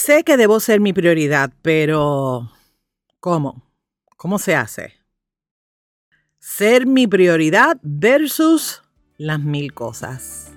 Sé 0.00 0.22
que 0.22 0.36
debo 0.36 0.60
ser 0.60 0.78
mi 0.78 0.92
prioridad, 0.92 1.52
pero 1.60 2.52
¿cómo? 3.18 3.64
¿Cómo 4.16 4.38
se 4.38 4.54
hace? 4.54 4.92
Ser 6.38 6.86
mi 6.86 7.08
prioridad 7.08 7.78
versus 7.82 8.84
las 9.16 9.40
mil 9.40 9.74
cosas. 9.74 10.52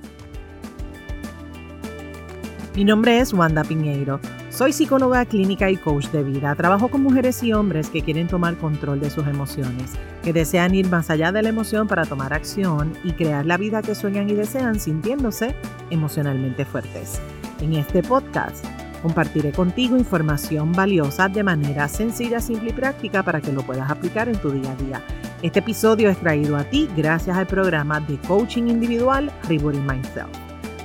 Mi 2.75 2.85
nombre 2.85 3.17
es 3.19 3.33
Wanda 3.33 3.63
Piñeiro. 3.63 4.19
Soy 4.51 4.73
psicóloga 4.73 5.25
clínica 5.25 5.71
y 5.71 5.77
coach 5.77 6.09
de 6.09 6.23
vida. 6.23 6.53
Trabajo 6.53 6.89
con 6.89 7.01
mujeres 7.01 7.41
y 7.41 7.51
hombres 7.51 7.89
que 7.89 8.03
quieren 8.03 8.27
tomar 8.27 8.59
control 8.59 8.99
de 8.99 9.09
sus 9.09 9.25
emociones, 9.25 9.93
que 10.23 10.33
desean 10.33 10.75
ir 10.75 10.87
más 10.87 11.09
allá 11.09 11.31
de 11.31 11.41
la 11.41 11.49
emoción 11.49 11.87
para 11.87 12.05
tomar 12.05 12.31
acción 12.31 12.95
y 13.03 13.13
crear 13.13 13.47
la 13.47 13.57
vida 13.57 13.81
que 13.81 13.95
sueñan 13.95 14.29
y 14.29 14.35
desean 14.35 14.79
sintiéndose 14.79 15.55
emocionalmente 15.89 16.63
fuertes. 16.63 17.19
En 17.59 17.73
este 17.73 18.03
podcast 18.03 18.63
Compartiré 19.01 19.51
contigo 19.51 19.97
información 19.97 20.71
valiosa 20.73 21.27
de 21.27 21.43
manera 21.43 21.87
sencilla, 21.87 22.39
simple 22.39 22.69
y 22.69 22.73
práctica 22.73 23.23
para 23.23 23.41
que 23.41 23.51
lo 23.51 23.63
puedas 23.63 23.89
aplicar 23.89 24.29
en 24.29 24.39
tu 24.39 24.51
día 24.51 24.71
a 24.71 24.75
día. 24.75 25.01
Este 25.41 25.59
episodio 25.59 26.09
es 26.09 26.17
traído 26.17 26.55
a 26.55 26.63
ti 26.63 26.87
gracias 26.95 27.35
al 27.35 27.47
programa 27.47 27.99
de 27.99 28.17
coaching 28.27 28.67
individual 28.67 29.31
Rebooting 29.47 29.85
Myself. 29.85 30.29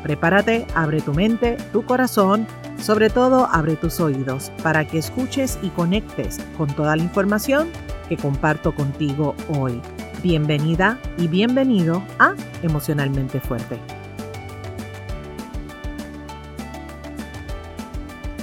Prepárate, 0.03 0.67
abre 0.75 1.01
tu 1.03 1.13
mente, 1.13 1.57
tu 1.73 1.85
corazón, 1.85 2.47
sobre 2.79 3.11
todo 3.11 3.49
abre 3.53 3.77
tus 3.77 4.01
oídos 4.01 4.51
para 4.63 4.87
que 4.87 4.99
escuches 4.99 5.59
y 5.63 5.69
conectes 5.71 6.39
con 6.57 6.69
toda 6.69 6.97
la 6.97 7.03
información 7.03 7.69
que 8.09 8.17
comparto 8.17 8.75
contigo 8.75 9.35
hoy. 9.59 9.81
Bienvenida 10.23 10.99
y 11.19 11.29
bienvenido 11.29 12.03
a 12.19 12.35
Emocionalmente 12.63 13.41
Fuerte. 13.41 13.96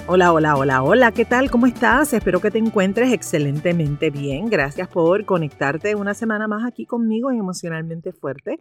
Hola, 0.06 0.34
hola, 0.34 0.58
hola, 0.58 0.84
hola, 0.84 1.12
¿qué 1.14 1.24
tal? 1.24 1.50
¿Cómo 1.50 1.66
estás? 1.66 2.12
Espero 2.12 2.42
que 2.42 2.52
te 2.52 2.58
encuentres 2.58 3.14
excelentemente 3.14 4.10
bien. 4.10 4.50
Gracias 4.50 4.90
por 4.90 5.24
conectarte 5.24 5.96
una 5.96 6.14
semana 6.14 6.46
más 6.46 6.66
aquí 6.68 6.86
conmigo 6.86 7.32
en 7.32 7.38
Emocionalmente 7.38 8.12
Fuerte. 8.12 8.60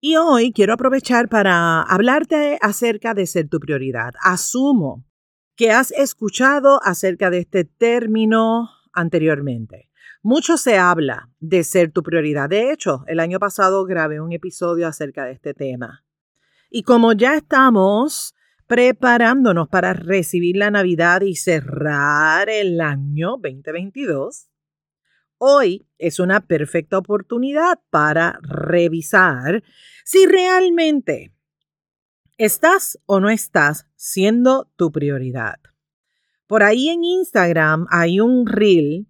Y 0.00 0.14
hoy 0.14 0.52
quiero 0.52 0.74
aprovechar 0.74 1.28
para 1.28 1.82
hablarte 1.82 2.56
acerca 2.62 3.14
de 3.14 3.26
ser 3.26 3.48
tu 3.48 3.58
prioridad. 3.58 4.12
Asumo 4.22 5.04
que 5.56 5.72
has 5.72 5.90
escuchado 5.90 6.78
acerca 6.84 7.30
de 7.30 7.38
este 7.38 7.64
término 7.64 8.70
anteriormente. 8.92 9.90
Mucho 10.22 10.56
se 10.56 10.78
habla 10.78 11.30
de 11.40 11.64
ser 11.64 11.90
tu 11.90 12.04
prioridad. 12.04 12.48
De 12.48 12.70
hecho, 12.70 13.02
el 13.08 13.18
año 13.18 13.40
pasado 13.40 13.84
grabé 13.86 14.20
un 14.20 14.32
episodio 14.32 14.86
acerca 14.86 15.24
de 15.24 15.32
este 15.32 15.52
tema. 15.52 16.04
Y 16.70 16.84
como 16.84 17.12
ya 17.12 17.34
estamos 17.34 18.33
preparándonos 18.66 19.68
para 19.68 19.92
recibir 19.92 20.56
la 20.56 20.70
Navidad 20.70 21.22
y 21.22 21.36
cerrar 21.36 22.48
el 22.48 22.80
año 22.80 23.36
2022, 23.42 24.48
hoy 25.38 25.86
es 25.98 26.18
una 26.18 26.46
perfecta 26.46 26.98
oportunidad 26.98 27.80
para 27.90 28.38
revisar 28.42 29.62
si 30.04 30.26
realmente 30.26 31.32
estás 32.38 32.98
o 33.06 33.20
no 33.20 33.28
estás 33.28 33.86
siendo 33.96 34.70
tu 34.76 34.90
prioridad. 34.90 35.56
Por 36.46 36.62
ahí 36.62 36.88
en 36.88 37.04
Instagram 37.04 37.86
hay 37.90 38.20
un 38.20 38.46
reel 38.46 39.06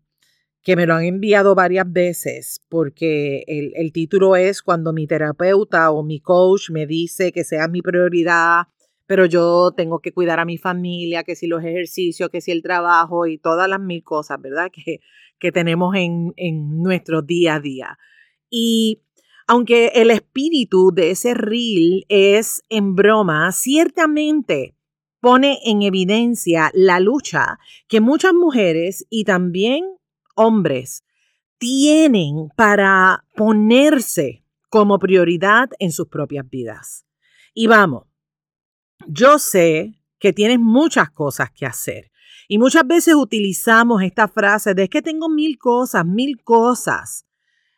que 0.63 0.77
me 0.77 0.87
lo 0.87 0.95
han 0.95 1.05
enviado 1.05 1.55
varias 1.55 1.91
veces 1.91 2.65
porque 2.69 3.45
el, 3.47 3.73
el, 3.77 3.93
título 3.93 4.35
es 4.35 4.63
cuando 4.63 4.93
mi 4.93 5.07
terapeuta 5.07 5.91
o 5.91 6.03
mi 6.03 6.21
coach 6.21 6.71
me 6.71 6.87
dice 6.87 7.33
que 7.33 7.45
sea 7.45 7.69
mi 7.69 7.83
prioridad 7.83 8.69
pero 9.07 9.27
yo 9.27 9.73
tengo 9.77 10.01
que 10.01 10.13
cuidar 10.13 10.41
a 10.41 10.45
mi 10.45 10.59
familia, 10.59 11.25
que 11.25 11.37
si 11.37 11.47
los 11.47 11.63
ejercicios, 11.63 12.31
que 12.31 12.41
si 12.41 12.53
el 12.53 12.63
trabajo 12.63 13.27
y 13.27 13.39
todas 13.39 13.69
las 13.69 13.81
mil 13.81 14.03
cosas, 14.03 14.41
¿verdad? 14.41 14.71
Que, 14.73 15.01
que 15.39 15.53
tenemos 15.53 15.95
en, 15.95 16.33
en 16.37 16.83
nuestro 16.83 17.23
día 17.23 17.57
a 17.57 17.61
día. 17.61 17.99
Y 18.51 19.03
aunque 19.47 19.89
el 19.95 20.11
espíritu 20.11 20.91
de 20.93 21.11
ese 21.11 21.35
reel 21.35 22.07
es 22.09 22.63
en 22.69 22.95
broma, 22.95 23.53
ciertamente 23.53 24.75
pone 25.21 25.59
en 25.65 25.83
evidencia 25.83 26.71
la 26.75 27.01
lucha 27.01 27.59
que 27.89 28.01
muchas 28.01 28.33
mujeres 28.33 29.07
y 29.11 29.25
también 29.25 29.85
hombres 30.35 31.05
tienen 31.59 32.49
para 32.57 33.25
ponerse 33.35 34.45
como 34.69 34.99
prioridad 34.99 35.71
en 35.79 35.93
sus 35.93 36.09
propias 36.09 36.49
vidas. 36.49 37.07
Y 37.55 37.69
vamos, 37.69 38.05
yo 39.09 39.39
sé 39.39 39.99
que 40.19 40.33
tienes 40.33 40.59
muchas 40.59 41.11
cosas 41.11 41.51
que 41.51 41.67
hacer. 41.67 42.11
Y 42.49 42.59
muchas 42.59 42.87
veces 42.87 43.15
utilizamos 43.15 44.03
esta 44.03 44.29
frase 44.29 44.75
de 44.75 44.89
que 44.89 45.03
tengo 45.03 45.29
mil 45.29 45.59
cosas, 45.59 46.05
mil 46.05 46.43
cosas. 46.43 47.27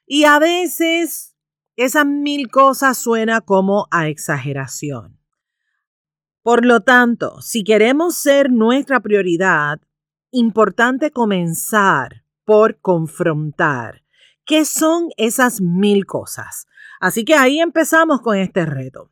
Y 0.06 0.24
a 0.24 0.38
veces 0.38 1.36
esas 1.76 2.06
mil 2.06 2.50
cosas 2.50 2.98
suena 2.98 3.40
como 3.40 3.86
a 3.90 4.08
exageración. 4.08 5.20
Por 6.42 6.64
lo 6.64 6.80
tanto, 6.80 7.40
si 7.42 7.64
queremos 7.64 8.16
ser 8.16 8.50
nuestra 8.50 9.00
prioridad, 9.00 9.80
importante 10.30 11.10
comenzar 11.10 12.24
por 12.44 12.78
confrontar 12.80 14.04
qué 14.44 14.64
son 14.64 15.08
esas 15.16 15.60
mil 15.60 16.06
cosas. 16.06 16.66
Así 17.00 17.24
que 17.24 17.34
ahí 17.34 17.58
empezamos 17.58 18.20
con 18.20 18.36
este 18.36 18.64
reto 18.64 19.10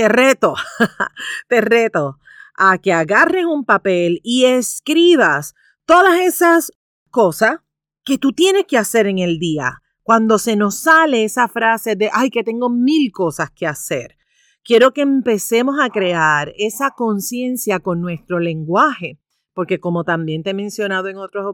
te 0.00 0.08
reto, 0.08 0.54
te 1.48 1.60
reto 1.60 2.18
a 2.56 2.78
que 2.78 2.90
agarres 2.90 3.44
un 3.44 3.66
papel 3.66 4.22
y 4.24 4.46
escribas 4.46 5.54
todas 5.84 6.18
esas 6.20 6.72
cosas 7.10 7.58
que 8.02 8.16
tú 8.16 8.32
tienes 8.32 8.64
que 8.64 8.78
hacer 8.78 9.06
en 9.06 9.18
el 9.18 9.38
día. 9.38 9.82
Cuando 10.02 10.38
se 10.38 10.56
nos 10.56 10.76
sale 10.76 11.24
esa 11.24 11.48
frase 11.48 11.96
de, 11.96 12.08
ay, 12.14 12.30
que 12.30 12.42
tengo 12.42 12.70
mil 12.70 13.12
cosas 13.12 13.50
que 13.50 13.66
hacer. 13.66 14.16
Quiero 14.64 14.94
que 14.94 15.02
empecemos 15.02 15.76
a 15.78 15.90
crear 15.90 16.54
esa 16.56 16.92
conciencia 16.92 17.80
con 17.80 18.00
nuestro 18.00 18.38
lenguaje, 18.40 19.18
porque 19.52 19.80
como 19.80 20.04
también 20.04 20.42
te 20.42 20.50
he 20.50 20.54
mencionado 20.54 21.08
en 21.08 21.18
otros, 21.18 21.44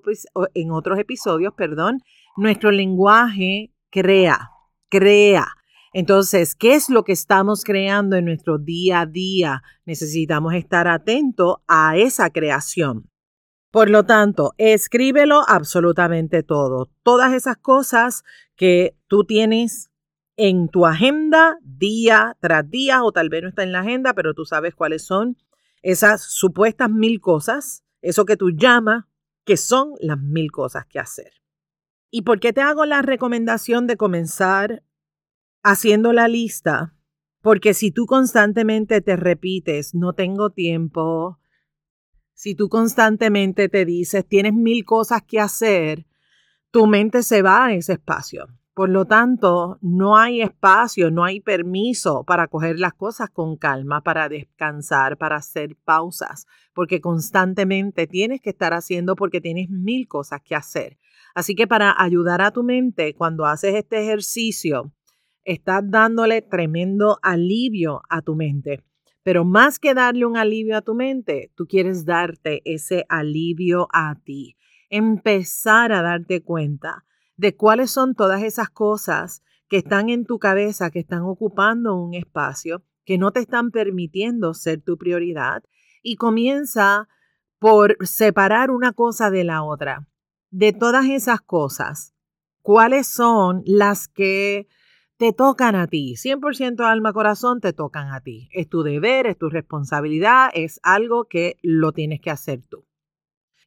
episodios, 1.01 1.53
perdón, 1.55 1.99
nuestro 2.37 2.71
lenguaje 2.71 3.73
crea, 3.91 4.51
crea. 4.89 5.49
Entonces, 5.99 6.55
¿qué 6.55 6.75
es 6.75 6.91
lo 6.91 7.05
que 7.05 7.13
estamos 7.13 7.65
creando 7.65 8.17
en 8.17 8.27
nuestro 8.27 8.59
día 8.59 9.01
a 9.01 9.07
día? 9.07 9.63
Necesitamos 9.87 10.53
estar 10.53 10.89
atentos 10.89 11.57
a 11.67 11.97
esa 11.97 12.29
creación. 12.29 13.09
Por 13.71 13.89
lo 13.89 14.05
tanto, 14.05 14.53
escríbelo 14.59 15.41
absolutamente 15.49 16.43
todo. 16.43 16.91
Todas 17.03 17.33
esas 17.33 17.57
cosas 17.57 18.25
que 18.57 18.95
tú 19.07 19.25
tienes 19.25 19.91
en 20.37 20.69
tu 20.69 20.85
agenda 20.85 21.57
día 21.63 22.37
tras 22.41 22.69
día, 22.69 23.03
o 23.03 23.11
tal 23.11 23.31
vez 23.31 23.45
no 23.45 23.49
está 23.49 23.63
en 23.63 23.73
la 23.73 23.81
agenda, 23.81 24.13
pero 24.13 24.35
tú 24.35 24.45
sabes 24.45 24.75
cuáles 24.75 25.03
son 25.03 25.39
esas 25.81 26.21
supuestas 26.21 26.91
mil 26.91 27.23
cosas, 27.23 27.85
eso 28.03 28.27
que 28.27 28.37
tú 28.37 28.51
llamas, 28.51 29.07
que 29.47 29.57
son 29.57 29.95
las 30.01 30.21
mil 30.21 30.53
cosas 30.53 30.85
que 30.85 30.99
hacer. 30.99 31.33
¿Y 32.11 32.21
por 32.21 32.39
qué 32.39 32.53
te 32.53 32.61
hago 32.61 32.85
la 32.85 33.01
recomendación 33.01 33.87
de 33.87 33.97
comenzar 33.97 34.83
haciendo 35.69 36.13
la 36.13 36.29
lista, 36.29 36.95
porque 37.43 37.75
si 37.75 37.91
tú 37.91 38.07
constantemente 38.07 39.01
te 39.01 39.17
repites, 39.17 39.97
no 39.97 40.13
tengo 40.13 40.51
tiempo, 40.51 41.41
si 42.35 42.55
tú 42.55 42.69
constantemente 42.69 43.69
te 43.69 43.85
dices, 43.85 44.25
tienes 44.25 44.53
mil 44.53 44.85
cosas 44.85 45.23
que 45.27 45.41
hacer, 45.41 46.07
tu 46.71 46.87
mente 46.87 47.25
se 47.25 47.43
va 47.43 47.67
a 47.67 47.73
ese 47.73 47.95
espacio. 47.95 48.47
Por 48.75 48.91
lo 48.91 49.07
tanto, 49.07 49.79
no 49.81 50.17
hay 50.17 50.41
espacio, 50.41 51.11
no 51.11 51.25
hay 51.25 51.41
permiso 51.41 52.23
para 52.25 52.47
coger 52.47 52.79
las 52.79 52.93
cosas 52.93 53.31
con 53.31 53.57
calma, 53.57 54.03
para 54.03 54.29
descansar, 54.29 55.17
para 55.17 55.37
hacer 55.37 55.77
pausas, 55.85 56.47
porque 56.75 57.01
constantemente 57.01 58.07
tienes 58.07 58.41
que 58.41 58.51
estar 58.51 58.73
haciendo 58.73 59.17
porque 59.17 59.41
tienes 59.41 59.69
mil 59.69 60.07
cosas 60.07 60.43
que 60.45 60.55
hacer. 60.55 60.99
Así 61.35 61.57
que 61.57 61.67
para 61.67 61.93
ayudar 62.01 62.41
a 62.41 62.53
tu 62.53 62.63
mente, 62.63 63.15
cuando 63.15 63.47
haces 63.47 63.75
este 63.75 64.03
ejercicio, 64.03 64.93
estás 65.47 65.83
dándole 65.89 66.43
tremendo 66.43 67.19
alivio 67.23 68.03
a 68.11 68.21
tu 68.21 68.35
mente. 68.35 68.85
Pero 69.23 69.45
más 69.45 69.79
que 69.79 69.95
darle 69.95 70.27
un 70.27 70.37
alivio 70.37 70.77
a 70.77 70.83
tu 70.83 70.95
mente, 70.95 71.51
tú 71.55 71.67
quieres 71.67 72.05
darte 72.05 72.63
ese 72.65 73.07
alivio 73.09 73.89
a 73.93 74.17
ti. 74.23 74.57
Empezar 74.91 75.93
a 75.93 76.03
darte 76.03 76.43
cuenta 76.43 77.05
de 77.37 77.57
cuáles 77.57 77.91
son 77.91 78.15
todas 78.15 78.43
esas 78.43 78.71
cosas 78.71 79.43
que 79.69 79.79
están 79.79 80.11
en 80.11 80.27
tu 80.27 80.39
cabeza, 80.39 80.91
que 80.91 81.01
están 81.01 81.23
ocupando 81.23 81.97
un 81.97 82.15
espacio, 82.15 82.83
que 83.05 83.19
no 83.19 83.33
te 83.33 83.41
están 83.41 83.71
permitiendo 83.71 84.53
ser 84.55 84.81
tu 84.81 84.97
prioridad. 84.97 85.63
Y 86.03 86.17
comienza 86.17 87.09
por 87.59 87.97
separar 88.07 88.71
una 88.71 88.93
cosa 88.93 89.31
de 89.31 89.45
la 89.45 89.63
otra. 89.63 90.09
De 90.51 90.73
todas 90.73 91.07
esas 91.07 91.41
cosas, 91.41 92.15
¿cuáles 92.63 93.07
son 93.07 93.63
las 93.67 94.09
que 94.09 94.69
te 95.17 95.33
tocan 95.33 95.77
a 95.77 95.87
ti, 95.87 96.15
100% 96.17 96.85
alma 96.85 97.13
corazón 97.13 97.61
te 97.61 97.73
tocan 97.73 98.13
a 98.13 98.21
ti. 98.21 98.49
Es 98.53 98.69
tu 98.69 98.83
deber, 98.83 99.27
es 99.27 99.39
tu 99.39 99.49
responsabilidad, 99.49 100.51
es 100.53 100.79
algo 100.83 101.25
que 101.25 101.57
lo 101.63 101.93
tienes 101.93 102.21
que 102.21 102.31
hacer 102.31 102.63
tú. 102.69 102.87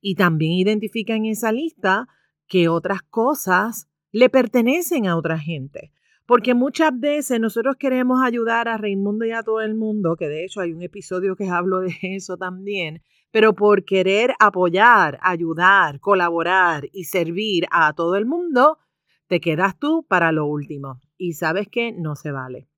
Y 0.02 0.16
también 0.16 0.54
identifica 0.54 1.16
en 1.16 1.26
esa 1.26 1.52
lista 1.52 2.08
que 2.48 2.70
otras 2.70 3.02
cosas 3.02 3.90
le 4.12 4.30
pertenecen 4.30 5.08
a 5.08 5.18
otra 5.18 5.40
gente. 5.40 5.92
Porque 6.26 6.54
muchas 6.54 6.92
veces 6.98 7.40
nosotros 7.40 7.76
queremos 7.78 8.22
ayudar 8.24 8.68
a 8.68 8.78
Raimundo 8.78 9.26
y 9.26 9.32
a 9.32 9.42
todo 9.42 9.62
el 9.62 9.74
mundo, 9.74 10.16
que 10.16 10.28
de 10.28 10.46
hecho 10.46 10.62
hay 10.62 10.72
un 10.74 10.84
episodio 10.84 11.36
que 11.36 11.48
hablo 11.50 11.80
de 11.80 11.96
eso 12.02 12.38
también, 12.38 13.02
pero 13.32 13.54
por 13.54 13.86
querer 13.86 14.34
apoyar, 14.40 15.18
ayudar, 15.24 16.00
colaborar 16.00 16.88
y 16.94 17.06
servir 17.06 17.66
a 17.72 17.94
todo 17.94 18.16
el 18.16 18.28
mundo, 18.28 18.78
te 19.28 19.40
quedas 19.40 19.78
tú 19.80 20.06
para 20.08 20.32
lo 20.32 20.46
último. 20.46 21.00
Y 21.20 21.34
sabes 21.34 21.68
que 21.68 21.92
no 21.92 22.16
se 22.16 22.32
vale. 22.32 22.70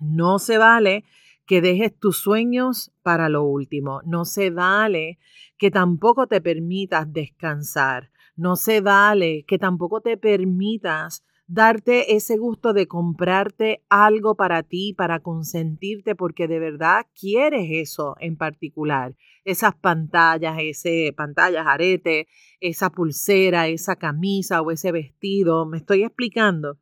No 0.00 0.38
se 0.40 0.58
vale 0.58 1.04
que 1.46 1.62
dejes 1.62 1.98
tus 1.98 2.18
sueños 2.18 2.92
para 3.02 3.28
lo 3.28 3.44
último. 3.44 4.02
No 4.04 4.24
se 4.24 4.50
vale 4.50 5.18
que 5.56 5.70
tampoco 5.70 6.26
te 6.26 6.40
permitas 6.40 7.10
descansar. 7.12 8.10
No 8.36 8.56
se 8.56 8.80
vale 8.80 9.44
que 9.46 9.58
tampoco 9.58 10.00
te 10.00 10.16
permitas 10.16 11.24
darte 11.46 12.16
ese 12.16 12.36
gusto 12.36 12.72
de 12.72 12.88
comprarte 12.88 13.82
algo 13.88 14.34
para 14.34 14.64
ti, 14.64 14.92
para 14.92 15.20
consentirte, 15.20 16.16
porque 16.16 16.48
de 16.48 16.58
verdad 16.58 17.06
quieres 17.18 17.68
eso 17.70 18.16
en 18.18 18.36
particular. 18.36 19.14
Esas 19.44 19.74
pantallas, 19.76 20.58
ese 20.60 21.14
pantallas, 21.16 21.64
arete, 21.66 22.26
esa 22.60 22.90
pulsera, 22.90 23.68
esa 23.68 23.94
camisa 23.96 24.62
o 24.62 24.72
ese 24.72 24.90
vestido. 24.90 25.64
¿Me 25.64 25.78
estoy 25.78 26.02
explicando? 26.02 26.76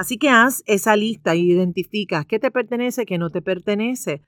Así 0.00 0.16
que 0.16 0.30
haz 0.30 0.62
esa 0.64 0.96
lista 0.96 1.36
y 1.36 1.52
identificas 1.52 2.24
qué 2.24 2.38
te 2.38 2.50
pertenece, 2.50 3.04
qué 3.04 3.18
no 3.18 3.28
te 3.28 3.42
pertenece. 3.42 4.22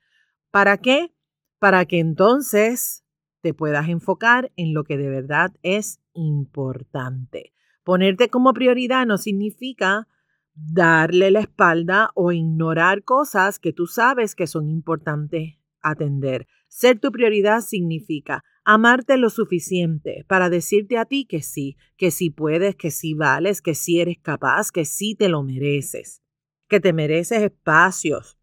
¿Para 0.51 0.77
qué? 0.77 1.15
Para 1.59 1.87
que 1.87 1.99
entonces 1.99 3.07
te 3.41 3.55
puedas 3.55 3.89
enfocar 3.89 4.53
en 4.57 4.75
lo 4.75 4.85
que 4.85 4.99
de 4.99 5.09
verdad 5.09 5.51
es 5.63 5.99
importante. 6.13 7.55
Ponerte 7.85 8.29
como 8.29 8.53
prioridad 8.53 9.07
no 9.07 9.17
significa 9.17 10.09
darle 10.53 11.31
la 11.31 11.41
espalda 11.41 12.11
o 12.15 12.33
ignorar 12.33 13.03
cosas 13.03 13.59
que 13.59 13.73
tú 13.73 13.87
sabes 13.87 14.35
que 14.35 14.47
son 14.47 14.69
importantes 14.69 15.55
atender. 15.81 16.49
Ser 16.69 17.01
tu 17.01 17.11
prioridad 17.11 17.63
significa 17.63 18.45
amarte 18.65 19.17
lo 19.17 19.31
suficiente 19.31 20.25
para 20.29 20.51
decirte 20.51 20.99
a 20.99 21.05
ti 21.05 21.25
que 21.25 21.43
sí, 21.43 21.77
que 21.97 22.11
sí 22.11 22.31
puedes, 22.31 22.77
que 22.77 22.91
sí 22.91 23.15
vales, 23.15 23.61
que 23.61 23.75
sí 23.75 24.01
eres 24.01 24.19
capaz, 24.19 24.71
que 24.71 24.85
sí 24.85 25.15
te 25.15 25.29
lo 25.29 25.43
mereces, 25.43 26.23
que 26.69 26.81
te 26.81 26.93
mereces 26.93 27.43
espacios 27.43 28.39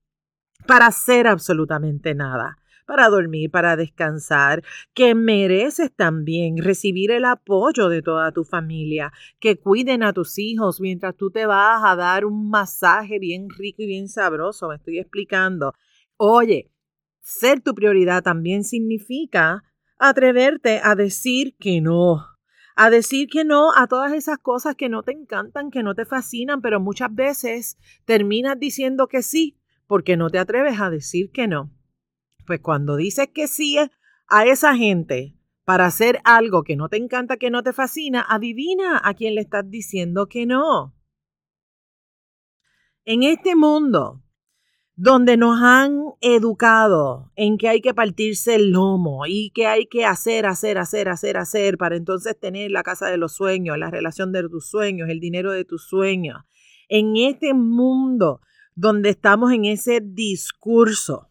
para 0.68 0.88
hacer 0.88 1.28
absolutamente 1.28 2.14
nada, 2.16 2.58
para 2.86 3.08
dormir, 3.08 3.50
para 3.50 3.76
descansar, 3.76 4.64
que 4.94 5.16
mereces 5.16 5.92
también 5.96 6.58
recibir 6.58 7.12
el 7.12 7.26
apoyo 7.26 7.88
de 7.88 8.02
toda 8.02 8.32
tu 8.32 8.44
familia, 8.44 9.14
que 9.40 9.60
cuiden 9.60 10.04
a 10.04 10.12
tus 10.12 10.38
hijos 10.38 10.82
mientras 10.82 11.16
tú 11.16 11.32
te 11.32 11.46
vas 11.46 11.82
a 11.86 11.96
dar 11.96 12.26
un 12.26 12.50
masaje 12.50 13.20
bien 13.20 13.48
rico 13.50 13.84
y 13.84 13.88
bien 13.88 14.10
sabroso, 14.10 14.68
me 14.68 14.76
estoy 14.76 15.00
explicando. 15.00 15.74
Oye, 16.18 16.72
ser 17.22 17.62
tu 17.62 17.74
prioridad 17.74 18.24
también 18.24 18.64
significa 18.64 19.64
atreverte 20.00 20.82
a 20.84 20.96
decir 20.96 21.56
que 21.60 21.82
no, 21.82 22.26
a 22.76 22.90
decir 22.90 23.28
que 23.28 23.44
no 23.44 23.72
a 23.76 23.88
todas 23.88 24.14
esas 24.14 24.40
cosas 24.40 24.76
que 24.76 24.90
no 24.90 25.04
te 25.04 25.12
encantan, 25.12 25.70
que 25.70 25.84
no 25.84 25.94
te 25.94 26.06
fascinan, 26.06 26.62
pero 26.62 26.80
muchas 26.80 27.14
veces 27.14 27.78
terminas 28.06 28.58
diciendo 28.58 29.08
que 29.08 29.22
sí 29.22 29.60
porque 29.86 30.16
no 30.16 30.30
te 30.30 30.40
atreves 30.40 30.80
a 30.80 30.90
decir 30.90 31.32
que 31.32 31.48
no. 31.48 31.72
Pues 32.48 32.62
cuando 32.62 32.96
dices 32.96 33.28
que 33.34 33.48
sí 33.48 33.78
a 34.28 34.46
esa 34.46 34.76
gente 34.76 35.36
para 35.66 35.86
hacer 35.86 36.20
algo 36.24 36.64
que 36.64 36.76
no 36.76 36.90
te 36.90 36.98
encanta, 36.98 37.38
que 37.38 37.52
no 37.52 37.62
te 37.62 37.74
fascina, 37.74 38.26
adivina 38.28 39.02
a 39.04 39.14
quién 39.14 39.36
le 39.36 39.42
estás 39.42 39.70
diciendo 39.70 40.28
que 40.28 40.46
no. 40.46 40.96
En 43.04 43.24
este 43.24 43.56
mundo 43.56 44.24
donde 45.02 45.38
nos 45.38 45.62
han 45.62 45.98
educado 46.20 47.32
en 47.38 47.58
que 47.58 47.70
hay 47.70 47.80
que 47.80 47.94
partirse 47.94 48.56
el 48.56 48.72
lomo 48.72 49.26
y 49.26 49.50
que 49.52 49.66
hay 49.66 49.86
que 49.86 50.04
hacer, 50.04 50.46
hacer, 50.46 50.78
hacer, 50.78 51.08
hacer, 51.08 51.38
hacer 51.38 51.78
para 51.78 51.96
entonces 51.96 52.38
tener 52.38 52.70
la 52.70 52.84
casa 52.84 53.08
de 53.08 53.16
los 53.16 53.32
sueños, 53.32 53.78
la 53.78 53.90
relación 53.90 54.34
de 54.34 54.50
tus 54.50 54.68
sueños, 54.68 55.08
el 55.08 55.22
dinero 55.22 55.54
de 55.54 55.64
tus 55.64 55.88
sueños. 55.88 56.42
En 56.90 57.16
este 57.16 57.54
mundo 57.54 58.42
donde 58.76 59.12
estamos 59.12 59.54
en 59.54 59.64
ese 59.64 60.02
discurso 60.04 61.30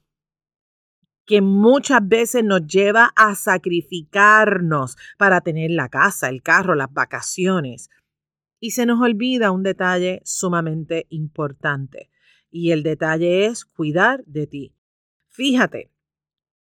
que 1.26 1.42
muchas 1.42 2.00
veces 2.08 2.44
nos 2.44 2.66
lleva 2.66 3.12
a 3.16 3.34
sacrificarnos 3.34 4.96
para 5.18 5.42
tener 5.42 5.72
la 5.72 5.90
casa, 5.90 6.30
el 6.30 6.42
carro, 6.42 6.74
las 6.74 6.90
vacaciones. 6.90 7.90
Y 8.60 8.70
se 8.70 8.86
nos 8.86 8.98
olvida 9.02 9.50
un 9.50 9.62
detalle 9.62 10.22
sumamente 10.24 11.06
importante. 11.10 12.08
Y 12.50 12.72
el 12.72 12.82
detalle 12.82 13.46
es 13.46 13.64
cuidar 13.64 14.24
de 14.24 14.46
ti. 14.46 14.74
Fíjate, 15.28 15.90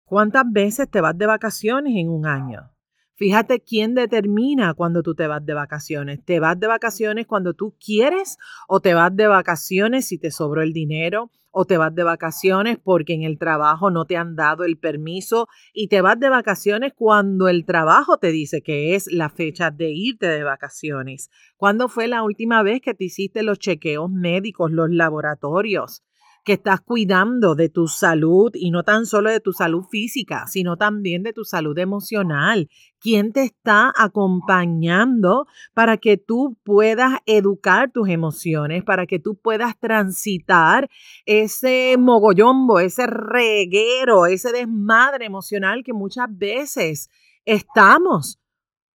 ¿cuántas 0.03 0.43
veces 0.51 0.89
te 0.89 1.01
vas 1.01 1.17
de 1.17 1.25
vacaciones 1.25 1.93
en 1.95 2.09
un 2.09 2.25
año? 2.25 2.71
Fíjate 3.15 3.61
quién 3.61 3.95
determina 3.95 4.73
cuando 4.73 5.01
tú 5.01 5.15
te 5.15 5.27
vas 5.27 5.45
de 5.45 5.53
vacaciones. 5.53 6.23
¿Te 6.25 6.41
vas 6.41 6.59
de 6.59 6.67
vacaciones 6.67 7.25
cuando 7.27 7.53
tú 7.53 7.75
quieres 7.79 8.37
o 8.67 8.81
te 8.81 8.93
vas 8.93 9.15
de 9.15 9.27
vacaciones 9.27 10.07
si 10.07 10.17
te 10.17 10.31
sobró 10.31 10.61
el 10.61 10.73
dinero 10.73 11.31
o 11.57 11.63
te 11.63 11.77
vas 11.77 11.95
de 11.95 12.03
vacaciones 12.03 12.77
porque 12.83 13.13
en 13.13 13.23
el 13.23 13.39
trabajo 13.39 13.89
no 13.89 14.03
te 14.03 14.17
han 14.17 14.35
dado 14.35 14.65
el 14.65 14.77
permiso 14.77 15.47
y 15.73 15.87
te 15.87 16.01
vas 16.01 16.19
de 16.19 16.27
vacaciones 16.27 16.91
cuando 16.93 17.47
el 17.47 17.63
trabajo 17.63 18.17
te 18.17 18.33
dice 18.33 18.61
que 18.61 18.93
es 18.93 19.07
la 19.09 19.29
fecha 19.29 19.71
de 19.71 19.89
irte 19.89 20.27
de 20.27 20.43
vacaciones. 20.43 21.29
¿Cuándo 21.55 21.87
fue 21.87 22.09
la 22.09 22.23
última 22.23 22.61
vez 22.61 22.81
que 22.81 22.93
te 22.93 23.05
hiciste 23.05 23.41
los 23.41 23.57
chequeos 23.57 24.11
médicos, 24.11 24.69
los 24.69 24.89
laboratorios? 24.89 26.03
Que 26.45 26.53
estás 26.53 26.79
cuidando 26.79 27.55
de 27.55 27.69
tu 27.69 27.87
salud 27.87 28.51
y 28.53 28.69
no 28.69 28.83
tan 28.83 29.07
solo 29.07 29.31
de 29.31 29.39
tu 29.39 29.51
salud 29.51 29.83
física, 29.89 30.45
sino 30.47 30.77
también 30.77 31.23
de 31.23 31.33
tu 31.33 31.43
salud 31.43 31.77
emocional. 31.79 32.69
¿Quién 32.99 33.33
te 33.33 33.41
está 33.41 33.91
acompañando 33.97 35.47
para 35.73 35.97
que 35.97 36.17
tú 36.17 36.55
puedas 36.63 37.13
educar 37.25 37.91
tus 37.91 38.09
emociones, 38.09 38.83
para 38.83 39.07
que 39.07 39.17
tú 39.17 39.35
puedas 39.35 39.77
transitar 39.79 40.87
ese 41.25 41.97
mogollombo, 41.97 42.79
ese 42.79 43.07
reguero, 43.07 44.27
ese 44.27 44.51
desmadre 44.51 45.25
emocional 45.25 45.83
que 45.83 45.93
muchas 45.93 46.27
veces 46.29 47.09
estamos? 47.43 48.39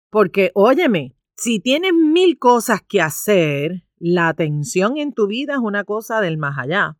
Porque, 0.08 0.52
óyeme, 0.54 1.16
si 1.36 1.58
tienes 1.58 1.94
mil 1.94 2.38
cosas 2.38 2.80
que 2.88 3.02
hacer, 3.02 3.82
la 3.98 4.28
atención 4.28 4.98
en 4.98 5.12
tu 5.12 5.26
vida 5.26 5.54
es 5.54 5.60
una 5.60 5.82
cosa 5.82 6.20
del 6.20 6.38
más 6.38 6.56
allá. 6.56 6.99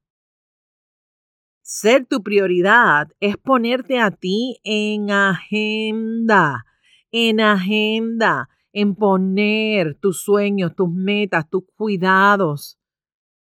Ser 1.72 2.04
tu 2.04 2.24
prioridad 2.24 3.12
es 3.20 3.36
ponerte 3.36 4.00
a 4.00 4.10
ti 4.10 4.58
en 4.64 5.12
agenda, 5.12 6.64
en 7.12 7.40
agenda, 7.40 8.48
en 8.72 8.96
poner 8.96 9.94
tus 9.94 10.20
sueños, 10.20 10.74
tus 10.74 10.90
metas, 10.90 11.48
tus 11.48 11.62
cuidados, 11.76 12.80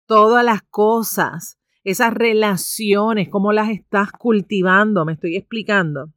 todas 0.06 0.42
las 0.42 0.62
cosas, 0.62 1.58
esas 1.84 2.14
relaciones, 2.14 3.28
cómo 3.28 3.52
las 3.52 3.68
estás 3.68 4.10
cultivando, 4.10 5.04
me 5.04 5.12
estoy 5.12 5.36
explicando. 5.36 6.10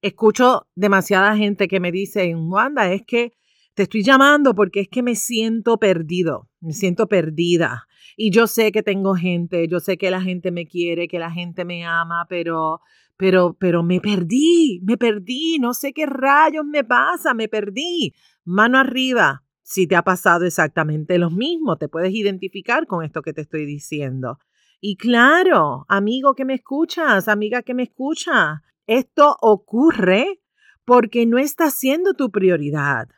Escucho 0.00 0.68
demasiada 0.76 1.36
gente 1.36 1.66
que 1.66 1.80
me 1.80 1.90
dice, 1.90 2.32
Wanda, 2.36 2.92
es 2.92 3.02
que 3.04 3.32
te 3.74 3.82
estoy 3.82 4.04
llamando 4.04 4.54
porque 4.54 4.82
es 4.82 4.88
que 4.88 5.02
me 5.02 5.16
siento 5.16 5.78
perdido, 5.78 6.48
me 6.60 6.74
siento 6.74 7.08
perdida. 7.08 7.88
Y 8.22 8.32
yo 8.32 8.46
sé 8.46 8.70
que 8.70 8.82
tengo 8.82 9.14
gente, 9.14 9.66
yo 9.66 9.80
sé 9.80 9.96
que 9.96 10.10
la 10.10 10.20
gente 10.20 10.50
me 10.50 10.66
quiere, 10.66 11.08
que 11.08 11.18
la 11.18 11.30
gente 11.30 11.64
me 11.64 11.86
ama, 11.86 12.26
pero, 12.28 12.82
pero, 13.16 13.56
pero 13.58 13.82
me 13.82 13.98
perdí, 13.98 14.78
me 14.84 14.98
perdí, 14.98 15.58
no 15.58 15.72
sé 15.72 15.94
qué 15.94 16.04
rayos 16.04 16.66
me 16.66 16.84
pasa, 16.84 17.32
me 17.32 17.48
perdí. 17.48 18.12
Mano 18.44 18.76
arriba, 18.76 19.42
si 19.62 19.86
te 19.86 19.96
ha 19.96 20.02
pasado 20.02 20.44
exactamente 20.44 21.16
lo 21.16 21.30
mismo, 21.30 21.78
te 21.78 21.88
puedes 21.88 22.12
identificar 22.12 22.86
con 22.86 23.02
esto 23.02 23.22
que 23.22 23.32
te 23.32 23.40
estoy 23.40 23.64
diciendo. 23.64 24.38
Y 24.82 24.98
claro, 24.98 25.86
amigo 25.88 26.34
que 26.34 26.44
me 26.44 26.52
escuchas, 26.52 27.26
amiga 27.26 27.62
que 27.62 27.72
me 27.72 27.84
escucha, 27.84 28.60
esto 28.86 29.34
ocurre 29.40 30.42
porque 30.84 31.24
no 31.24 31.38
está 31.38 31.70
siendo 31.70 32.12
tu 32.12 32.30
prioridad. 32.30 33.08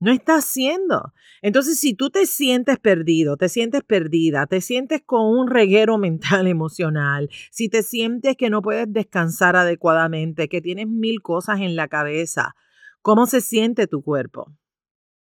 No 0.00 0.10
está 0.10 0.36
haciendo. 0.36 1.12
Entonces, 1.42 1.78
si 1.78 1.94
tú 1.94 2.10
te 2.10 2.26
sientes 2.26 2.78
perdido, 2.78 3.36
te 3.36 3.48
sientes 3.48 3.82
perdida, 3.84 4.46
te 4.46 4.60
sientes 4.60 5.02
con 5.04 5.26
un 5.26 5.48
reguero 5.48 5.98
mental 5.98 6.46
emocional, 6.46 7.28
si 7.50 7.68
te 7.68 7.82
sientes 7.82 8.36
que 8.36 8.50
no 8.50 8.62
puedes 8.62 8.92
descansar 8.92 9.56
adecuadamente, 9.56 10.48
que 10.48 10.60
tienes 10.60 10.88
mil 10.88 11.20
cosas 11.22 11.60
en 11.60 11.76
la 11.76 11.88
cabeza, 11.88 12.56
¿cómo 13.02 13.26
se 13.26 13.40
siente 13.40 13.86
tu 13.86 14.02
cuerpo? 14.02 14.52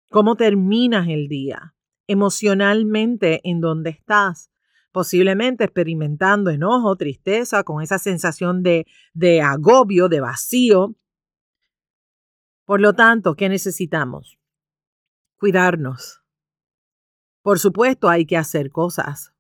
¿Cómo 0.10 0.36
terminas 0.36 1.08
el 1.08 1.28
día? 1.28 1.76
emocionalmente 2.10 3.40
en 3.44 3.62
donde 3.62 3.92
estás. 3.92 4.50
Posiblemente 4.92 5.64
experimentando 5.64 6.50
enojo, 6.50 6.96
tristeza, 6.96 7.64
con 7.64 7.84
esa 7.84 8.00
sensación 8.00 8.64
de, 8.64 8.88
de 9.14 9.42
agobio, 9.42 10.10
de 10.10 10.20
vacío. 10.20 10.96
Por 12.66 12.82
lo 12.82 12.94
tanto, 12.94 13.36
¿qué 13.36 13.48
necesitamos? 13.48 14.39
Cuidarnos. 15.40 16.22
Por 17.42 17.60
supuesto, 17.60 18.10
hay 18.10 18.26
que 18.26 18.36
hacer 18.36 18.72
cosas. 18.72 19.34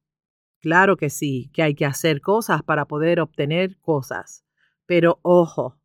Claro 0.62 0.96
que 0.96 1.10
sí, 1.10 1.52
que 1.54 1.62
hay 1.62 1.76
que 1.76 1.86
hacer 1.86 2.22
cosas 2.22 2.64
para 2.64 2.86
poder 2.86 3.20
obtener 3.20 3.78
cosas. 3.82 4.46
Pero 4.86 5.20
ojo, 5.24 5.78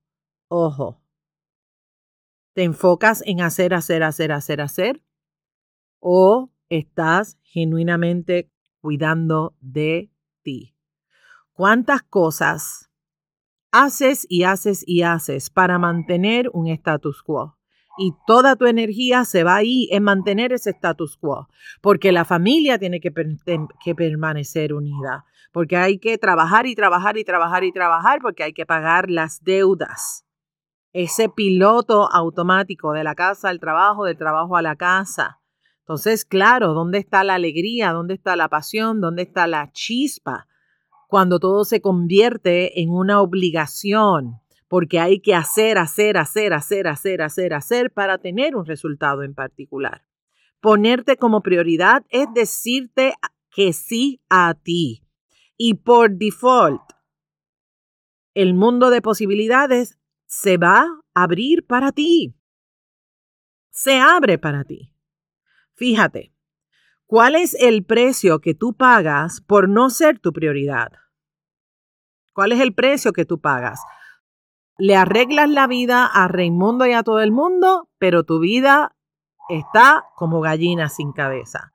ojo. 0.47 1.03
¿Te 2.55 2.63
enfocas 2.63 3.25
en 3.27 3.41
hacer, 3.41 3.75
hacer, 3.75 4.05
hacer, 4.05 4.31
hacer, 4.31 4.61
hacer? 4.61 5.03
¿O 5.99 6.53
estás 6.69 7.37
genuinamente 7.43 8.53
cuidando 8.79 9.57
de 9.61 10.13
ti? 10.43 10.77
¿Cuántas 11.53 12.05
cosas 12.05 12.89
haces 13.73 14.27
y 14.29 14.45
haces 14.45 14.85
y 14.87 15.03
haces 15.03 15.51
para 15.51 15.81
mantener 15.81 16.51
un 16.53 16.69
status 16.69 17.21
quo? 17.25 17.59
Y 17.97 18.15
toda 18.27 18.57
tu 18.57 18.67
energía 18.67 19.25
se 19.25 19.45
va 19.45 19.57
ahí 19.57 19.89
en 19.91 20.03
mantener 20.03 20.53
ese 20.53 20.71
status 20.71 21.17
quo, 21.17 21.49
porque 21.81 22.13
la 22.13 22.25
familia 22.25 22.79
tiene 22.79 23.01
que, 23.01 23.13
permanecer 23.95 24.75
unida, 24.75 25.25
porque 25.53 25.77
hay 25.77 25.99
que 25.99 26.19
trabajar 26.19 26.67
y 26.67 26.75
trabajar 26.75 27.17
y 27.17 27.25
trabajar 27.25 27.65
y 27.65 27.73
trabajar, 27.73 28.19
porque 28.21 28.43
hay 28.43 28.53
que 28.53 28.67
pagar 28.67 29.11
las 29.11 29.43
deudas. 29.45 30.25
Ese 30.93 31.29
piloto 31.29 32.11
automático 32.13 32.93
de 32.93 33.05
la 33.05 33.15
casa 33.15 33.49
al 33.49 33.61
trabajo, 33.61 34.05
del 34.05 34.17
trabajo 34.17 34.57
a 34.57 34.63
la 34.63 34.77
casa. 34.77 35.41
Entonces, 35.81 36.25
claro, 36.25 36.73
¿dónde 36.73 36.99
está 36.99 37.25
la 37.25 37.35
alegría? 37.35 37.93
¿Dónde 37.93 38.15
está 38.15 38.37
la 38.37 38.49
pasión? 38.49 39.01
¿Dónde 39.01 39.23
está 39.23 39.47
la 39.47 39.71
chispa? 39.73 40.47
Cuando 41.09 41.39
todo 41.39 41.65
se 41.65 41.81
convierte 41.81 42.81
en 42.81 42.91
una 42.91 43.21
obligación 43.21 44.41
porque 44.69 45.01
hay 45.01 45.21
que 45.21 45.35
hacer, 45.35 45.79
hacer, 45.79 46.17
hacer, 46.17 46.53
hacer, 46.53 46.87
hacer, 46.87 47.23
hacer, 47.23 47.55
hacer 47.55 47.91
para 47.93 48.19
tener 48.19 48.57
un 48.57 48.67
resultado 48.67 49.23
en 49.23 49.35
particular. 49.35 50.05
Ponerte 50.61 51.17
como 51.17 51.43
prioridad 51.43 52.05
es 52.09 52.27
decirte 52.35 53.15
que 53.51 53.73
sí 53.73 54.21
a 54.29 54.55
ti. 54.55 55.07
Y 55.57 55.75
por 55.75 56.17
default, 56.17 56.83
el 58.35 58.55
mundo 58.55 58.91
de 58.91 59.01
posibilidades 59.01 59.99
se 60.27 60.57
va 60.57 60.87
a 61.15 61.23
abrir 61.23 61.67
para 61.67 61.93
ti. 61.93 62.35
Se 63.71 64.01
abre 64.01 64.39
para 64.39 64.65
ti. 64.65 64.93
Fíjate, 65.75 66.33
¿cuál 67.07 67.37
es 67.37 67.55
el 67.55 67.85
precio 67.85 68.41
que 68.41 68.55
tú 68.55 68.75
pagas 68.75 69.41
por 69.41 69.69
no 69.69 69.91
ser 69.91 70.19
tu 70.19 70.33
prioridad? 70.33 70.93
¿Cuál 72.33 72.53
es 72.53 72.61
el 72.61 72.75
precio 72.75 73.13
que 73.13 73.25
tú 73.25 73.41
pagas? 73.41 73.81
Le 74.77 74.97
arreglas 74.97 75.49
la 75.49 75.67
vida 75.67 76.07
a 76.07 76.27
Raimundo 76.29 76.87
y 76.87 76.93
a 76.93 77.03
todo 77.03 77.21
el 77.21 77.31
mundo, 77.31 77.89
pero 77.99 78.25
tu 78.25 78.41
vida 78.41 78.97
está 79.49 80.07
como 80.17 80.41
gallina 80.41 80.89
sin 80.89 81.13
cabeza. 81.13 81.73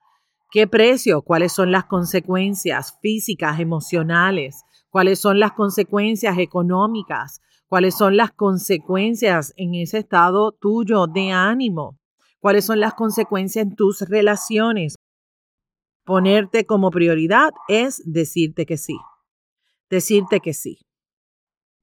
¿Qué 0.51 0.67
precio? 0.67 1.21
¿Cuáles 1.21 1.53
son 1.53 1.71
las 1.71 1.85
consecuencias 1.85 2.97
físicas, 3.01 3.59
emocionales? 3.59 4.63
¿Cuáles 4.89 5.19
son 5.19 5.39
las 5.39 5.53
consecuencias 5.53 6.37
económicas? 6.39 7.41
¿Cuáles 7.67 7.95
son 7.95 8.17
las 8.17 8.31
consecuencias 8.31 9.53
en 9.55 9.75
ese 9.75 9.99
estado 9.99 10.51
tuyo 10.51 11.05
de 11.05 11.31
ánimo? 11.31 11.99
¿Cuáles 12.39 12.65
son 12.65 12.79
las 12.79 12.95
consecuencias 12.95 13.63
en 13.63 13.75
tus 13.75 14.01
relaciones? 14.01 14.95
Ponerte 16.03 16.65
como 16.65 16.89
prioridad 16.89 17.51
es 17.67 18.01
decirte 18.05 18.65
que 18.65 18.77
sí. 18.77 18.97
Decirte 19.89 20.39
que 20.39 20.53
sí 20.53 20.79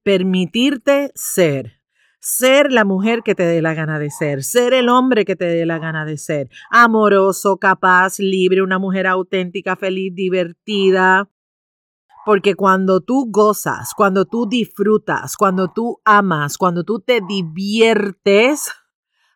permitirte 0.06 1.10
ser. 1.16 1.82
Ser 2.20 2.70
la 2.70 2.84
mujer 2.84 3.22
que 3.24 3.34
te 3.34 3.42
dé 3.42 3.60
la 3.60 3.74
gana 3.74 3.98
de 3.98 4.10
ser, 4.10 4.44
ser 4.44 4.72
el 4.72 4.88
hombre 4.88 5.24
que 5.24 5.34
te 5.34 5.46
dé 5.46 5.66
la 5.66 5.80
gana 5.80 6.04
de 6.04 6.16
ser, 6.16 6.48
amoroso, 6.70 7.56
capaz, 7.56 8.20
libre, 8.20 8.62
una 8.62 8.78
mujer 8.78 9.08
auténtica, 9.08 9.74
feliz, 9.74 10.14
divertida. 10.14 11.28
Porque 12.24 12.54
cuando 12.54 13.00
tú 13.00 13.26
gozas, 13.32 13.94
cuando 13.96 14.26
tú 14.26 14.46
disfrutas, 14.48 15.36
cuando 15.36 15.72
tú 15.72 16.00
amas, 16.04 16.56
cuando 16.56 16.84
tú 16.84 17.00
te 17.00 17.20
diviertes 17.28 18.70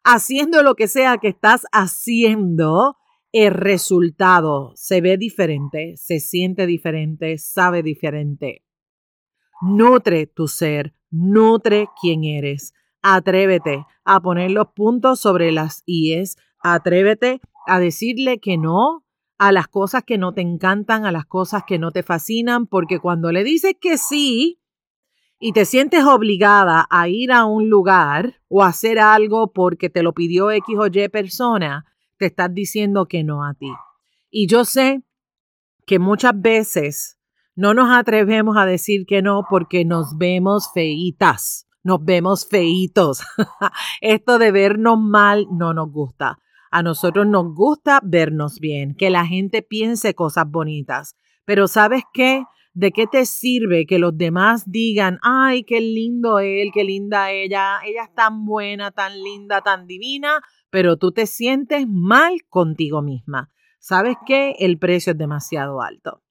haciendo 0.04 0.62
lo 0.62 0.76
que 0.76 0.86
sea 0.86 1.18
que 1.18 1.28
estás 1.28 1.66
haciendo, 1.72 2.96
el 3.32 3.54
resultado 3.54 4.70
se 4.76 5.00
ve 5.00 5.16
diferente, 5.16 5.94
se 5.96 6.20
siente 6.20 6.66
diferente, 6.66 7.38
sabe 7.38 7.82
diferente. 7.82 8.62
Nutre 9.60 10.26
tu 10.26 10.48
ser, 10.48 10.94
nutre 11.10 11.88
quién 12.00 12.24
eres. 12.24 12.72
Atrévete 13.02 13.86
a 14.04 14.20
poner 14.20 14.50
los 14.50 14.68
puntos 14.68 15.20
sobre 15.20 15.52
las 15.52 15.82
IES. 15.86 16.36
Atrévete 16.62 17.40
a 17.66 17.78
decirle 17.78 18.40
que 18.40 18.56
no 18.56 19.04
a 19.38 19.52
las 19.52 19.68
cosas 19.68 20.04
que 20.04 20.18
no 20.18 20.34
te 20.34 20.42
encantan, 20.42 21.06
a 21.06 21.12
las 21.12 21.24
cosas 21.24 21.64
que 21.66 21.78
no 21.78 21.92
te 21.92 22.02
fascinan, 22.02 22.66
porque 22.66 22.98
cuando 22.98 23.32
le 23.32 23.42
dices 23.42 23.74
que 23.80 23.96
sí 23.96 24.60
y 25.38 25.52
te 25.52 25.64
sientes 25.64 26.04
obligada 26.04 26.86
a 26.90 27.08
ir 27.08 27.32
a 27.32 27.46
un 27.46 27.70
lugar 27.70 28.42
o 28.48 28.62
hacer 28.62 28.98
algo 28.98 29.52
porque 29.52 29.88
te 29.88 30.02
lo 30.02 30.12
pidió 30.12 30.50
X 30.50 30.76
o 30.78 30.86
Y 30.86 31.08
persona, 31.08 31.86
te 32.18 32.26
estás 32.26 32.52
diciendo 32.52 33.06
que 33.06 33.24
no 33.24 33.44
a 33.44 33.54
ti. 33.54 33.72
Y 34.30 34.46
yo 34.46 34.66
sé 34.66 35.02
que 35.86 35.98
muchas 35.98 36.38
veces 36.38 37.19
no 37.60 37.74
nos 37.74 37.90
atrevemos 37.90 38.56
a 38.56 38.64
decir 38.64 39.04
que 39.04 39.20
no 39.20 39.44
porque 39.46 39.84
nos 39.84 40.16
vemos 40.16 40.70
feitas, 40.72 41.68
nos 41.82 42.02
vemos 42.02 42.48
feitos. 42.48 43.20
Esto 44.00 44.38
de 44.38 44.50
vernos 44.50 44.98
mal 44.98 45.46
no 45.52 45.74
nos 45.74 45.92
gusta. 45.92 46.38
A 46.70 46.82
nosotros 46.82 47.26
nos 47.26 47.54
gusta 47.54 48.00
vernos 48.02 48.60
bien, 48.60 48.94
que 48.94 49.10
la 49.10 49.26
gente 49.26 49.60
piense 49.60 50.14
cosas 50.14 50.46
bonitas. 50.48 51.16
Pero 51.44 51.68
¿sabes 51.68 52.04
qué? 52.14 52.44
¿De 52.72 52.92
qué 52.92 53.06
te 53.06 53.26
sirve 53.26 53.84
que 53.84 53.98
los 53.98 54.16
demás 54.16 54.70
digan, 54.70 55.18
ay, 55.22 55.64
qué 55.64 55.82
lindo 55.82 56.38
él, 56.38 56.70
qué 56.72 56.82
linda 56.82 57.30
ella, 57.30 57.80
ella 57.84 58.04
es 58.04 58.14
tan 58.14 58.46
buena, 58.46 58.90
tan 58.90 59.22
linda, 59.22 59.60
tan 59.60 59.86
divina, 59.86 60.40
pero 60.70 60.96
tú 60.96 61.12
te 61.12 61.26
sientes 61.26 61.86
mal 61.86 62.38
contigo 62.48 63.02
misma? 63.02 63.50
¿Sabes 63.78 64.16
qué? 64.24 64.54
El 64.60 64.78
precio 64.78 65.12
es 65.12 65.18
demasiado 65.18 65.82
alto 65.82 66.22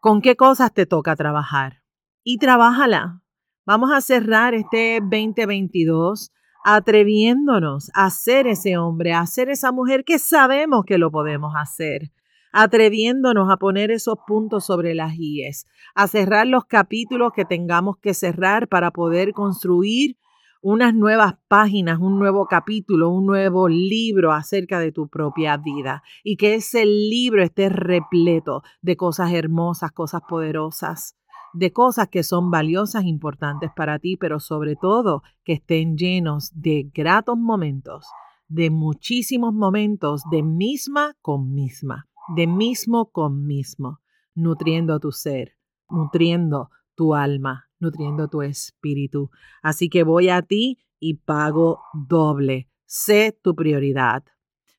con 0.00 0.20
qué 0.20 0.36
cosas 0.36 0.72
te 0.72 0.86
toca 0.86 1.16
trabajar. 1.16 1.82
Y 2.24 2.38
trabájala. 2.38 3.22
Vamos 3.66 3.90
a 3.92 4.00
cerrar 4.00 4.54
este 4.54 5.00
2022 5.00 6.32
atreviéndonos 6.64 7.90
a 7.94 8.10
ser 8.10 8.46
ese 8.46 8.76
hombre, 8.76 9.12
a 9.12 9.24
ser 9.26 9.48
esa 9.48 9.72
mujer 9.72 10.04
que 10.04 10.18
sabemos 10.18 10.84
que 10.84 10.98
lo 10.98 11.10
podemos 11.10 11.54
hacer, 11.56 12.12
atreviéndonos 12.52 13.50
a 13.50 13.56
poner 13.56 13.90
esos 13.90 14.16
puntos 14.26 14.66
sobre 14.66 14.94
las 14.94 15.14
IES, 15.16 15.66
a 15.94 16.08
cerrar 16.08 16.46
los 16.46 16.64
capítulos 16.64 17.32
que 17.34 17.44
tengamos 17.44 17.96
que 17.98 18.14
cerrar 18.14 18.68
para 18.68 18.90
poder 18.90 19.32
construir 19.32 20.16
unas 20.62 20.94
nuevas 20.94 21.34
páginas, 21.48 22.00
un 22.00 22.18
nuevo 22.18 22.46
capítulo, 22.46 23.10
un 23.10 23.26
nuevo 23.26 23.68
libro 23.68 24.32
acerca 24.32 24.80
de 24.80 24.92
tu 24.92 25.08
propia 25.08 25.56
vida 25.56 26.02
y 26.24 26.36
que 26.36 26.54
ese 26.54 26.84
libro 26.84 27.42
esté 27.42 27.68
repleto 27.68 28.62
de 28.82 28.96
cosas 28.96 29.32
hermosas, 29.32 29.92
cosas 29.92 30.22
poderosas, 30.28 31.16
de 31.52 31.72
cosas 31.72 32.08
que 32.08 32.22
son 32.22 32.50
valiosas, 32.50 33.04
importantes 33.04 33.70
para 33.74 33.98
ti, 33.98 34.16
pero 34.16 34.40
sobre 34.40 34.76
todo 34.76 35.22
que 35.44 35.54
estén 35.54 35.96
llenos 35.96 36.50
de 36.54 36.90
gratos 36.92 37.38
momentos, 37.38 38.06
de 38.48 38.70
muchísimos 38.70 39.54
momentos 39.54 40.22
de 40.30 40.42
misma 40.42 41.14
con 41.22 41.54
misma, 41.54 42.08
de 42.34 42.46
mismo 42.46 43.10
con 43.10 43.46
mismo, 43.46 44.00
nutriendo 44.34 44.98
tu 45.00 45.12
ser, 45.12 45.52
nutriendo 45.88 46.70
tu 46.94 47.14
alma, 47.14 47.67
nutriendo 47.80 48.28
tu 48.28 48.42
espíritu. 48.42 49.30
Así 49.62 49.88
que 49.88 50.02
voy 50.02 50.28
a 50.28 50.42
ti 50.42 50.78
y 50.98 51.14
pago 51.14 51.80
doble. 51.92 52.68
Sé 52.86 53.38
tu 53.42 53.54
prioridad. 53.54 54.24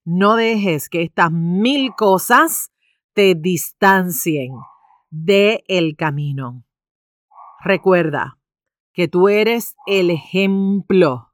No 0.03 0.36
dejes 0.36 0.89
que 0.89 1.03
estas 1.03 1.32
mil 1.32 1.91
cosas 1.96 2.72
te 3.13 3.36
distancien 3.36 4.51
de 5.10 5.63
el 5.68 5.96
camino. 5.96 6.65
Recuerda 7.63 8.39
que 8.94 9.08
tú 9.08 9.29
eres 9.29 9.75
el 9.86 10.10
ejemplo 10.10 11.34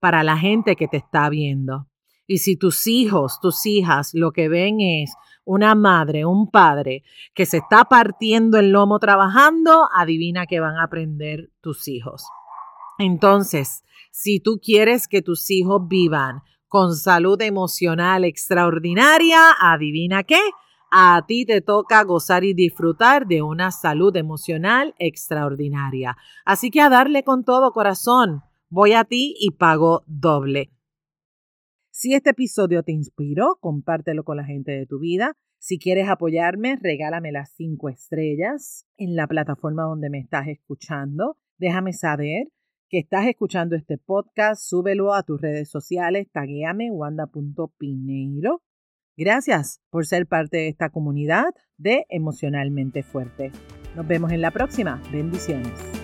para 0.00 0.22
la 0.22 0.36
gente 0.36 0.76
que 0.76 0.88
te 0.88 0.98
está 0.98 1.28
viendo. 1.28 1.88
Y 2.26 2.38
si 2.38 2.56
tus 2.56 2.86
hijos, 2.86 3.38
tus 3.40 3.64
hijas, 3.66 4.10
lo 4.14 4.32
que 4.32 4.48
ven 4.48 4.80
es 4.80 5.14
una 5.44 5.74
madre, 5.74 6.24
un 6.24 6.50
padre 6.50 7.02
que 7.34 7.46
se 7.46 7.58
está 7.58 7.84
partiendo 7.84 8.58
el 8.58 8.70
lomo 8.70 8.98
trabajando, 8.98 9.88
adivina 9.94 10.46
que 10.46 10.60
van 10.60 10.76
a 10.76 10.84
aprender 10.84 11.50
tus 11.60 11.88
hijos. 11.88 12.24
Entonces, 12.98 13.84
si 14.10 14.40
tú 14.40 14.60
quieres 14.62 15.08
que 15.08 15.22
tus 15.22 15.50
hijos 15.50 15.88
vivan 15.88 16.42
con 16.68 16.94
salud 16.94 17.40
emocional 17.42 18.24
extraordinaria, 18.24 19.50
adivina 19.60 20.22
qué, 20.22 20.40
a 20.90 21.24
ti 21.26 21.44
te 21.44 21.60
toca 21.60 22.04
gozar 22.04 22.44
y 22.44 22.54
disfrutar 22.54 23.26
de 23.26 23.42
una 23.42 23.72
salud 23.72 24.16
emocional 24.16 24.94
extraordinaria. 24.98 26.16
Así 26.44 26.70
que 26.70 26.80
a 26.80 26.88
darle 26.88 27.24
con 27.24 27.44
todo 27.44 27.72
corazón, 27.72 28.42
voy 28.68 28.92
a 28.92 29.04
ti 29.04 29.34
y 29.40 29.50
pago 29.50 30.04
doble. 30.06 30.70
Si 31.96 32.12
este 32.12 32.30
episodio 32.30 32.82
te 32.82 32.90
inspiró, 32.90 33.56
compártelo 33.60 34.24
con 34.24 34.36
la 34.36 34.44
gente 34.44 34.72
de 34.72 34.84
tu 34.84 34.98
vida. 34.98 35.36
Si 35.58 35.78
quieres 35.78 36.08
apoyarme, 36.08 36.76
regálame 36.82 37.30
las 37.30 37.52
cinco 37.54 37.88
estrellas 37.88 38.84
en 38.96 39.14
la 39.14 39.28
plataforma 39.28 39.84
donde 39.84 40.10
me 40.10 40.18
estás 40.18 40.48
escuchando. 40.48 41.36
Déjame 41.56 41.92
saber 41.92 42.48
que 42.88 42.98
estás 42.98 43.28
escuchando 43.28 43.76
este 43.76 43.96
podcast, 43.96 44.60
súbelo 44.60 45.14
a 45.14 45.22
tus 45.22 45.40
redes 45.40 45.70
sociales, 45.70 46.26
taguéame 46.32 46.90
wanda.pineiro. 46.90 48.60
Gracias 49.16 49.80
por 49.88 50.04
ser 50.04 50.26
parte 50.26 50.56
de 50.56 50.68
esta 50.68 50.90
comunidad 50.90 51.44
de 51.76 52.06
Emocionalmente 52.08 53.04
Fuerte. 53.04 53.52
Nos 53.94 54.04
vemos 54.04 54.32
en 54.32 54.40
la 54.40 54.50
próxima. 54.50 55.00
Bendiciones. 55.12 56.03